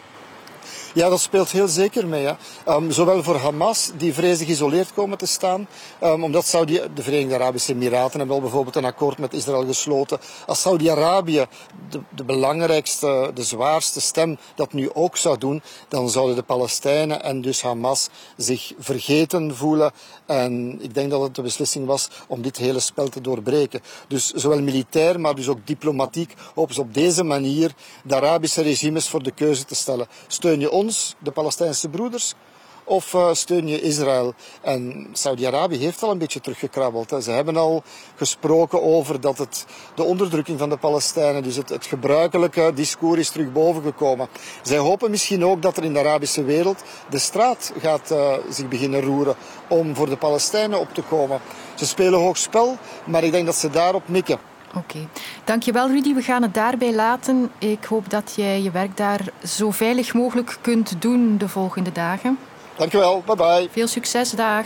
Ja, 0.93 1.09
dat 1.09 1.19
speelt 1.19 1.51
heel 1.51 1.67
zeker 1.67 2.07
mee. 2.07 2.27
Um, 2.67 2.91
zowel 2.91 3.23
voor 3.23 3.35
Hamas, 3.35 3.91
die 3.97 4.13
vrezen 4.13 4.45
geïsoleerd 4.45 4.93
komen 4.93 5.17
te 5.17 5.25
staan, 5.25 5.67
um, 6.03 6.23
omdat 6.23 6.45
Saudi, 6.45 6.81
de 6.93 7.03
Verenigde 7.03 7.35
Arabische 7.35 7.71
Emiraten 7.71 8.17
hebben 8.17 8.35
al 8.35 8.41
bijvoorbeeld 8.41 8.75
een 8.75 8.85
akkoord 8.85 9.17
met 9.17 9.33
Israël 9.33 9.65
gesloten. 9.65 10.19
Als 10.45 10.61
Saudi-Arabië 10.61 11.45
de, 11.89 11.99
de, 12.09 12.23
belangrijkste, 12.23 13.31
de 13.33 13.43
zwaarste 13.43 14.01
stem 14.01 14.37
dat 14.55 14.73
nu 14.73 14.89
ook 14.93 15.17
zou 15.17 15.37
doen, 15.37 15.61
dan 15.87 16.09
zouden 16.09 16.35
de 16.35 16.43
Palestijnen 16.43 17.23
en 17.23 17.41
dus 17.41 17.61
Hamas 17.61 18.09
zich 18.37 18.73
vergeten 18.79 19.55
voelen. 19.55 19.91
En 20.25 20.79
ik 20.81 20.93
denk 20.93 21.09
dat 21.09 21.21
het 21.21 21.35
de 21.35 21.41
beslissing 21.41 21.85
was 21.85 22.09
om 22.27 22.41
dit 22.41 22.57
hele 22.57 22.79
spel 22.79 23.07
te 23.07 23.21
doorbreken. 23.21 23.81
Dus 24.07 24.31
zowel 24.31 24.61
militair, 24.61 25.19
maar 25.19 25.35
dus 25.35 25.47
ook 25.47 25.67
diplomatiek, 25.67 26.33
hopen 26.55 26.75
ze 26.75 26.81
op 26.81 26.93
deze 26.93 27.23
manier 27.23 27.73
de 28.03 28.15
Arabische 28.15 28.61
regimes 28.61 29.09
voor 29.09 29.23
de 29.23 29.31
keuze 29.31 29.65
te 29.65 29.75
stellen. 29.75 30.07
Steun 30.27 30.59
je 30.59 30.71
ons, 30.79 31.15
de 31.19 31.31
Palestijnse 31.31 31.89
broeders, 31.89 32.35
of 32.83 33.13
uh, 33.13 33.33
steun 33.33 33.67
je 33.67 33.81
Israël? 33.81 34.33
En 34.61 35.07
Saudi-Arabië 35.11 35.77
heeft 35.77 36.03
al 36.03 36.11
een 36.11 36.17
beetje 36.17 36.39
teruggekrabbeld. 36.39 37.23
Ze 37.23 37.31
hebben 37.31 37.57
al 37.57 37.83
gesproken 38.15 38.83
over 38.83 39.21
dat 39.21 39.37
het, 39.37 39.65
de 39.95 40.03
onderdrukking 40.03 40.59
van 40.59 40.69
de 40.69 40.77
Palestijnen, 40.77 41.43
dus 41.43 41.55
het, 41.55 41.85
gebruikelijke 41.85 42.71
discours 42.75 43.19
is 43.19 43.29
terug 43.29 43.51
boven 43.51 43.83
gekomen. 43.83 44.27
Zij 44.61 44.77
hopen 44.77 45.11
misschien 45.11 45.45
ook 45.45 45.61
dat 45.61 45.77
er 45.77 45.83
in 45.83 45.93
de 45.93 45.99
Arabische 45.99 46.43
wereld 46.43 46.83
de 47.09 47.19
straat 47.19 47.73
gaat 47.79 48.11
uh, 48.11 48.33
zich 48.49 48.67
beginnen 48.67 49.01
roeren 49.01 49.35
om 49.67 49.95
voor 49.95 50.09
de 50.09 50.17
Palestijnen 50.17 50.79
op 50.79 50.93
te 50.93 51.01
komen. 51.01 51.39
Ze 51.75 51.85
spelen 51.85 52.19
hoog 52.19 52.37
spel, 52.37 52.77
maar 53.05 53.23
ik 53.23 53.31
denk 53.31 53.45
dat 53.45 53.55
ze 53.55 53.69
daarop 53.69 54.07
mikken. 54.07 54.39
Oké. 54.69 54.77
Okay. 54.77 55.07
Dankjewel 55.43 55.87
Rudy. 55.87 56.13
We 56.13 56.21
gaan 56.21 56.41
het 56.41 56.53
daarbij 56.53 56.93
laten. 56.93 57.51
Ik 57.57 57.83
hoop 57.83 58.09
dat 58.09 58.33
jij 58.35 58.61
je 58.61 58.71
werk 58.71 58.97
daar 58.97 59.21
zo 59.45 59.71
veilig 59.71 60.13
mogelijk 60.13 60.57
kunt 60.61 61.01
doen 61.01 61.37
de 61.37 61.47
volgende 61.47 61.91
dagen. 61.91 62.39
Dankjewel. 62.75 63.23
Bye 63.25 63.35
bye. 63.35 63.67
Veel 63.71 63.87
succes. 63.87 64.31
Dag. 64.31 64.65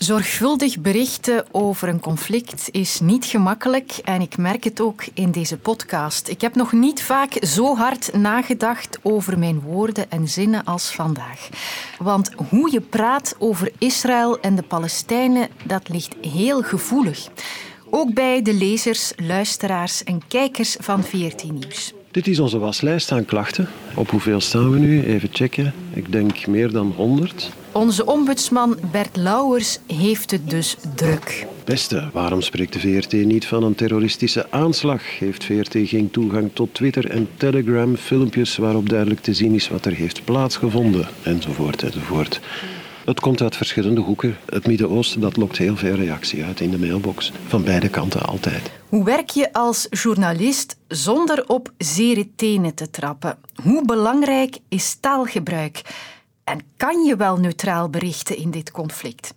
Zorgvuldig 0.00 0.78
berichten 0.78 1.44
over 1.50 1.88
een 1.88 2.00
conflict 2.00 2.68
is 2.70 3.00
niet 3.00 3.24
gemakkelijk 3.24 3.92
en 4.04 4.20
ik 4.20 4.36
merk 4.36 4.64
het 4.64 4.80
ook 4.80 5.04
in 5.14 5.30
deze 5.30 5.56
podcast. 5.56 6.28
Ik 6.28 6.40
heb 6.40 6.54
nog 6.54 6.72
niet 6.72 7.02
vaak 7.02 7.36
zo 7.40 7.76
hard 7.76 8.12
nagedacht 8.14 8.98
over 9.02 9.38
mijn 9.38 9.60
woorden 9.60 10.10
en 10.10 10.28
zinnen 10.28 10.64
als 10.64 10.94
vandaag. 10.94 11.48
Want 11.98 12.30
hoe 12.48 12.72
je 12.72 12.80
praat 12.80 13.36
over 13.38 13.72
Israël 13.78 14.40
en 14.40 14.54
de 14.54 14.62
Palestijnen, 14.62 15.48
dat 15.64 15.88
ligt 15.88 16.14
heel 16.20 16.62
gevoelig. 16.62 17.28
Ook 17.90 18.14
bij 18.14 18.42
de 18.42 18.54
lezers, 18.54 19.12
luisteraars 19.16 20.04
en 20.04 20.20
kijkers 20.28 20.76
van 20.78 21.02
VRT 21.04 21.44
Nieuws. 21.52 21.92
Dit 22.10 22.26
is 22.26 22.38
onze 22.38 22.58
waslijst 22.58 23.12
aan 23.12 23.24
klachten. 23.24 23.68
Op 23.94 24.10
hoeveel 24.10 24.40
staan 24.40 24.70
we 24.70 24.78
nu? 24.78 25.04
Even 25.04 25.28
checken. 25.32 25.74
Ik 25.92 26.12
denk 26.12 26.46
meer 26.46 26.70
dan 26.70 26.92
100. 26.96 27.50
Onze 27.72 28.06
ombudsman 28.06 28.78
Bert 28.92 29.16
Lauwers 29.16 29.78
heeft 29.86 30.30
het 30.30 30.50
dus 30.50 30.76
druk. 30.94 31.46
Beste, 31.64 32.10
waarom 32.12 32.40
spreekt 32.40 32.72
de 32.72 32.80
VRT 32.80 33.12
niet 33.12 33.46
van 33.46 33.62
een 33.62 33.74
terroristische 33.74 34.46
aanslag? 34.50 35.18
Heeft 35.18 35.44
VRT 35.44 35.76
geen 35.88 36.10
toegang 36.10 36.50
tot 36.52 36.74
Twitter 36.74 37.10
en 37.10 37.28
Telegram, 37.36 37.96
filmpjes 37.96 38.56
waarop 38.56 38.88
duidelijk 38.88 39.20
te 39.20 39.34
zien 39.34 39.54
is 39.54 39.68
wat 39.68 39.84
er 39.84 39.92
heeft 39.92 40.24
plaatsgevonden? 40.24 41.08
Enzovoort, 41.22 41.82
enzovoort. 41.82 42.40
Het 43.04 43.20
komt 43.20 43.42
uit 43.42 43.56
verschillende 43.56 44.00
hoeken. 44.00 44.36
Het 44.46 44.66
Midden-Oosten 44.66 45.20
dat 45.20 45.36
lokt 45.36 45.58
heel 45.58 45.76
veel 45.76 45.94
reactie 45.94 46.44
uit 46.44 46.60
in 46.60 46.70
de 46.70 46.78
mailbox. 46.78 47.32
Van 47.46 47.64
beide 47.64 47.88
kanten 47.88 48.22
altijd. 48.22 48.70
Hoe 48.88 49.04
werk 49.04 49.30
je 49.30 49.52
als 49.52 49.86
journalist 49.90 50.76
zonder 50.88 51.44
op 51.48 51.72
zere 51.78 52.28
tenen 52.36 52.74
te 52.74 52.90
trappen? 52.90 53.38
Hoe 53.62 53.84
belangrijk 53.84 54.58
is 54.68 54.96
taalgebruik? 55.00 55.82
En 56.50 56.60
kan 56.76 57.04
je 57.04 57.16
wel 57.16 57.36
neutraal 57.36 57.90
berichten 57.90 58.36
in 58.36 58.50
dit 58.50 58.70
conflict? 58.70 59.34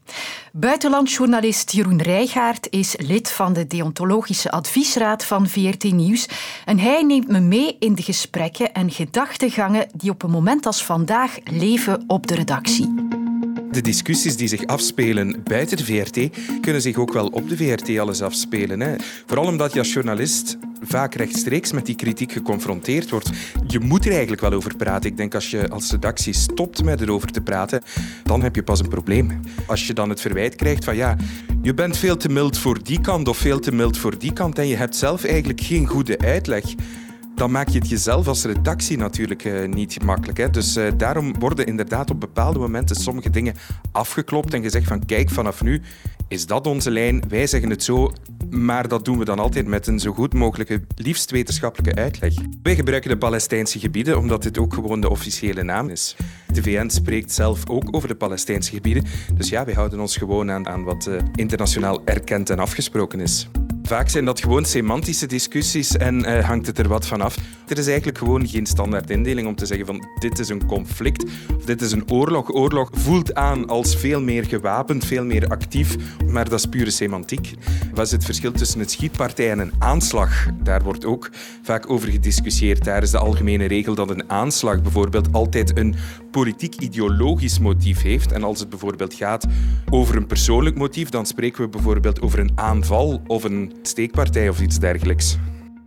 Buitenlandjournalist 0.52 1.72
Jeroen 1.72 2.02
Rijgaard 2.02 2.68
is 2.70 2.96
lid 2.98 3.32
van 3.32 3.54
de 3.54 3.68
deontologische 3.68 4.52
adviesraad 4.52 5.26
van 5.26 5.48
VRT 5.48 5.84
Nieuws. 5.84 6.28
En 6.66 6.80
hij 6.80 7.04
neemt 7.04 7.28
me 7.28 7.40
mee 7.40 7.76
in 7.80 7.96
de 7.96 8.02
gesprekken 8.02 8.74
en 8.74 8.92
gedachtegangen 8.92 9.88
die 9.96 10.10
op 10.10 10.24
een 10.24 10.32
moment 10.32 10.66
als 10.66 10.86
vandaag 10.86 11.38
leven 11.44 12.04
op 12.08 12.28
de 12.28 12.36
redactie. 12.36 12.94
De 13.72 13.82
discussies 13.82 14.38
die 14.38 14.48
zich 14.48 14.66
afspelen 14.66 15.44
buiten 15.44 15.86
VRT 15.86 16.30
kunnen 16.62 16.82
zich 16.82 16.98
ook 16.98 17.14
wel 17.14 17.28
op 17.28 17.50
de 17.50 17.58
VRT 17.58 17.98
alles 18.00 18.22
afspelen. 18.22 18.80
Hè. 18.80 18.96
Vooral 19.26 19.46
omdat 19.48 19.74
je 19.74 19.80
als 19.80 19.94
journalist 19.94 20.58
vaak 20.86 21.16
rechtstreeks 21.16 21.72
met 21.72 21.86
die 21.86 21.96
kritiek 21.96 22.32
geconfronteerd 22.32 23.10
wordt. 23.10 23.30
Je 23.68 23.80
moet 23.80 24.06
er 24.06 24.12
eigenlijk 24.12 24.42
wel 24.42 24.52
over 24.54 24.76
praten. 24.76 25.10
Ik 25.10 25.18
denk 25.18 25.36
als 25.36 25.52
je 25.52 25.70
als 25.70 25.92
redactie 25.92 26.34
stopt 26.34 26.84
met 26.84 27.02
erover 27.02 27.32
te 27.32 27.42
praten, 27.42 27.82
dan 28.24 28.42
heb 28.42 28.56
je 28.56 28.64
pas 28.64 28.80
een 28.80 28.88
probleem. 28.88 29.40
Als 29.66 29.88
je 29.88 29.94
dan 29.94 30.10
het 30.10 30.22
verwijt 30.22 30.56
krijgt 30.56 30.84
van 30.84 30.96
ja, 30.96 31.16
je 31.62 31.74
bent 31.74 31.98
veel 31.98 32.18
te 32.18 32.30
mild 32.30 32.58
voor 32.58 32.84
die 32.84 33.02
kant 33.02 33.28
of 33.28 33.38
veel 33.38 33.60
te 33.60 33.72
mild 33.72 33.98
voor 33.98 34.18
die 34.18 34.34
kant 34.34 34.60
en 34.60 34.68
je 34.68 34.76
hebt 34.76 34.96
zelf 34.96 35.24
eigenlijk 35.24 35.62
geen 35.62 35.88
goede 35.88 36.20
uitleg 36.20 36.64
dan 37.36 37.52
maak 37.52 37.70
je 37.70 37.80
het 37.80 37.90
jezelf 37.90 38.28
als 38.28 38.44
redactie 38.44 38.98
natuurlijk 38.98 39.44
uh, 39.44 39.68
niet 39.68 39.94
gemakkelijk. 39.94 40.38
Hè? 40.38 40.50
Dus 40.50 40.78
uh, 40.78 40.88
daarom 40.98 41.40
worden 41.40 41.66
inderdaad 41.66 42.10
op 42.10 42.20
bepaalde 42.20 42.60
momenten 42.60 42.96
sommige 42.96 43.30
dingen 43.30 43.56
afgeklopt 43.92 44.54
en 44.54 44.62
gezegd 44.62 44.88
van 44.88 45.06
kijk, 45.06 45.30
vanaf 45.30 45.64
nu 45.64 45.82
is 46.28 46.46
dat 46.46 46.68
onze 46.68 46.92
lijn, 46.92 47.24
wij 47.30 47.48
zeggen 47.48 47.70
het 47.70 47.84
zo, 47.84 48.12
maar 48.50 48.88
dat 48.88 49.06
doen 49.06 49.18
we 49.18 49.26
dan 49.26 49.40
altijd 49.40 49.68
met 49.68 49.88
een 49.88 50.00
zo 50.00 50.14
goed 50.14 50.34
mogelijke, 50.34 50.82
liefst 50.96 51.32
wetenschappelijke 51.32 52.02
uitleg. 52.02 52.34
Wij 52.64 52.76
gebruiken 52.76 53.10
de 53.10 53.18
Palestijnse 53.18 53.80
gebieden 53.80 54.18
omdat 54.18 54.44
dit 54.44 54.58
ook 54.58 54.74
gewoon 54.74 55.02
de 55.02 55.10
officiële 55.10 55.64
naam 55.64 55.90
is. 55.90 56.16
De 56.54 56.64
VN 56.64 56.90
spreekt 56.90 57.32
zelf 57.32 57.70
ook 57.70 57.96
over 57.96 58.08
de 58.08 58.16
Palestijnse 58.16 58.72
gebieden, 58.72 59.04
dus 59.34 59.50
ja, 59.50 59.66
wij 59.66 59.74
houden 59.74 60.00
ons 60.00 60.18
gewoon 60.18 60.52
aan, 60.52 60.68
aan 60.68 60.84
wat 60.84 61.08
uh, 61.10 61.16
internationaal 61.36 62.02
erkend 62.06 62.50
en 62.50 62.60
afgesproken 62.60 63.20
is. 63.20 63.50
Vaak 63.88 64.10
zijn 64.10 64.26
dat 64.26 64.42
gewoon 64.42 64.66
semantische 64.66 65.26
discussies 65.26 65.98
en 65.98 66.20
uh, 66.20 66.46
hangt 66.46 66.68
het 66.68 66.80
er 66.80 66.88
wat 66.88 67.08
van 67.08 67.22
af. 67.22 67.36
Er 67.74 67.80
is 67.80 67.88
eigenlijk 67.88 68.18
gewoon 68.18 68.48
geen 68.48 68.66
standaard 68.66 69.10
indeling 69.10 69.48
om 69.48 69.56
te 69.56 69.66
zeggen 69.66 69.86
van 69.86 70.08
dit 70.20 70.40
is 70.40 70.50
een 70.50 70.66
conflict 70.66 71.24
of 71.58 71.66
dit 71.66 71.82
is 71.82 71.92
een 71.92 72.12
oorlog. 72.12 72.54
Oorlog 72.54 72.90
voelt 72.92 73.34
aan 73.34 73.68
als 73.68 73.96
veel 73.96 74.22
meer 74.22 74.46
gewapend, 74.46 75.06
veel 75.06 75.26
meer 75.26 75.48
actief, 75.48 75.96
maar 76.28 76.50
dat 76.50 76.60
is 76.60 76.66
pure 76.66 76.90
semantiek. 76.90 77.54
Wat 77.94 78.06
is 78.06 78.12
het 78.12 78.26
verschil 78.26 78.52
tussen 78.52 78.80
een 78.80 78.90
schietpartij 78.90 79.52
en 79.52 79.60
een 79.60 79.74
aanslag? 79.80 80.48
Daar 80.64 80.84
wordt 80.84 81.06
ook 81.06 81.30
vaak 81.64 81.90
over 81.90 82.10
gediscussieerd. 82.10 82.84
Daar 82.84 83.04
is 83.04 83.12
de 83.12 83.18
algemene 83.18 83.66
regel 83.66 83.96
dat 83.96 84.10
een 84.10 84.30
aanslag 84.30 84.82
bijvoorbeeld 84.82 85.32
altijd 85.32 85.78
een 85.78 85.96
politiek-ideologisch 86.32 87.60
motief 87.60 88.02
heeft. 88.02 88.32
En 88.32 88.44
als 88.44 88.60
het 88.60 88.70
bijvoorbeeld 88.70 89.14
gaat 89.14 89.46
over 89.90 90.16
een 90.16 90.28
persoonlijk 90.28 90.76
motief, 90.76 91.10
dan 91.10 91.26
spreken 91.26 91.64
we 91.64 91.70
bijvoorbeeld 91.70 92.22
over 92.22 92.40
een 92.40 92.52
aanval 92.56 93.22
of 93.28 93.44
een 93.44 93.74
steekpartij 93.82 94.50
of 94.50 94.62
iets 94.62 94.80
dergelijks. 94.80 95.38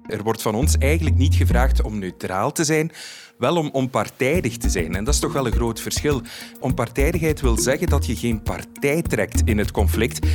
Er 0.09 0.23
wordt 0.23 0.43
van 0.43 0.55
ons 0.55 0.79
eigenlijk 0.79 1.17
niet 1.17 1.35
gevraagd 1.35 1.83
om 1.83 1.99
neutraal 1.99 2.53
te 2.53 2.65
zijn, 2.65 2.93
wel 3.39 3.57
om 3.57 3.69
onpartijdig 3.73 4.57
te 4.57 4.69
zijn. 4.69 4.95
En 4.95 5.05
dat 5.05 5.15
is 5.15 5.21
toch 5.21 5.33
wel 5.33 5.47
een 5.47 5.53
groot 5.53 5.81
verschil. 5.81 6.23
Onpartijdigheid 6.61 7.41
wil 7.41 7.59
zeggen 7.59 7.89
dat 7.89 8.07
je 8.07 8.17
geen 8.17 8.43
partij 8.43 9.03
trekt 9.03 9.43
in 9.45 9.59
het 9.59 9.71
conflict 9.71 10.27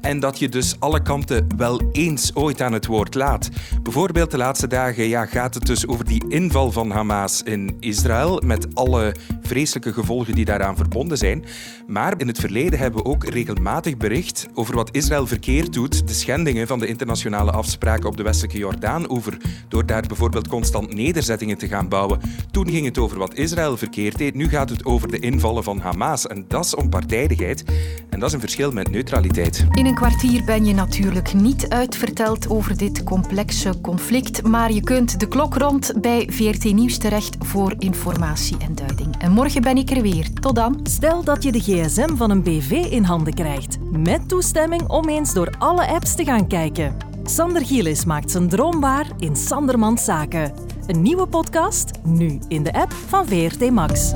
en 0.00 0.20
dat 0.20 0.38
je 0.38 0.48
dus 0.48 0.74
alle 0.78 1.02
kanten 1.02 1.46
wel 1.56 1.88
eens 1.92 2.34
ooit 2.34 2.62
aan 2.62 2.72
het 2.72 2.86
woord 2.86 3.14
laat. 3.14 3.48
Bijvoorbeeld 3.82 4.30
de 4.30 4.36
laatste 4.36 4.66
dagen 4.66 5.08
ja, 5.08 5.26
gaat 5.26 5.54
het 5.54 5.66
dus 5.66 5.86
over 5.86 6.04
die 6.04 6.24
inval 6.28 6.72
van 6.72 6.90
Hamas 6.90 7.42
in 7.42 7.76
Israël 7.80 8.42
met 8.44 8.74
alle 8.74 9.14
vreselijke 9.48 9.92
gevolgen 9.92 10.34
die 10.34 10.44
daaraan 10.44 10.76
verbonden 10.76 11.18
zijn. 11.18 11.44
Maar 11.86 12.14
in 12.20 12.26
het 12.26 12.38
verleden 12.38 12.78
hebben 12.78 13.02
we 13.02 13.08
ook 13.08 13.24
regelmatig 13.24 13.96
bericht 13.96 14.46
over 14.54 14.74
wat 14.74 14.88
Israël 14.92 15.26
verkeerd 15.26 15.72
doet, 15.72 16.08
de 16.08 16.14
schendingen 16.14 16.66
van 16.66 16.78
de 16.78 16.86
internationale 16.86 17.50
afspraken 17.50 18.08
op 18.08 18.16
de 18.16 18.22
westelijke 18.22 18.58
Jordaan 18.58 19.08
over 19.08 19.36
door 19.68 19.86
daar 19.86 20.02
bijvoorbeeld 20.06 20.48
constant 20.48 20.94
nederzettingen 20.94 21.58
te 21.58 21.68
gaan 21.68 21.88
bouwen. 21.88 22.20
Toen 22.50 22.68
ging 22.68 22.84
het 22.84 22.98
over 22.98 23.18
wat 23.18 23.34
Israël 23.34 23.76
verkeerd 23.76 24.18
deed, 24.18 24.34
nu 24.34 24.48
gaat 24.48 24.70
het 24.70 24.84
over 24.84 25.10
de 25.10 25.18
invallen 25.18 25.64
van 25.64 25.78
Hamas. 25.78 26.26
En 26.26 26.44
dat 26.48 26.64
is 26.64 26.74
onpartijdigheid 26.74 27.64
en 28.10 28.20
dat 28.20 28.28
is 28.28 28.34
een 28.34 28.40
verschil 28.40 28.72
met 28.72 28.90
neutraliteit. 28.90 29.66
In 29.72 29.86
een 29.86 29.94
kwartier 29.94 30.44
ben 30.44 30.64
je 30.64 30.74
natuurlijk 30.74 31.34
niet 31.34 31.68
uitverteld 31.68 32.50
over 32.50 32.76
dit 32.76 33.04
complexe 33.04 33.80
conflict, 33.80 34.42
maar 34.42 34.72
je 34.72 34.80
kunt 34.80 35.20
de 35.20 35.28
klok 35.28 35.56
rond 35.56 35.92
bij 36.00 36.28
VRT 36.30 36.64
Nieuws 36.64 36.98
terecht 36.98 37.36
voor 37.38 37.74
informatie 37.78 38.56
en 38.58 38.74
duiding. 38.74 39.22
Morgen 39.38 39.62
ben 39.62 39.76
ik 39.76 39.90
er 39.90 40.02
weer. 40.02 40.32
Tot 40.40 40.54
dan. 40.54 40.80
Stel 40.82 41.24
dat 41.24 41.42
je 41.42 41.52
de 41.52 41.60
gsm 41.60 42.16
van 42.16 42.30
een 42.30 42.42
BV 42.42 42.70
in 42.70 43.02
handen 43.02 43.34
krijgt, 43.34 43.78
met 43.92 44.28
toestemming 44.28 44.88
om 44.88 45.08
eens 45.08 45.32
door 45.32 45.54
alle 45.58 45.86
apps 45.86 46.14
te 46.14 46.24
gaan 46.24 46.46
kijken. 46.46 46.96
Sander 47.24 47.64
Gielis 47.64 48.04
maakt 48.04 48.30
zijn 48.30 48.48
droom 48.48 48.80
waar 48.80 49.06
in 49.18 49.36
Sandermans 49.36 50.04
Zaken. 50.04 50.52
Een 50.86 51.02
nieuwe 51.02 51.26
podcast, 51.26 51.90
nu 52.04 52.38
in 52.48 52.62
de 52.62 52.72
app 52.72 52.92
van 52.92 53.26
VRT 53.26 53.70
Max. 53.70 54.14